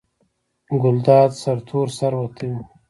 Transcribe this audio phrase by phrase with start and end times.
[0.81, 2.57] ګلداد سرتور سر وتی و.